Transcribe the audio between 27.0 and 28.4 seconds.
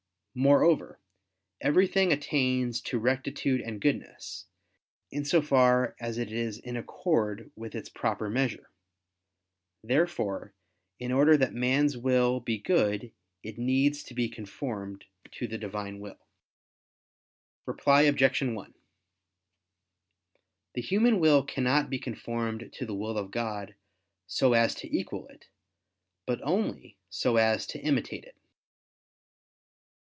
so as to imitate it.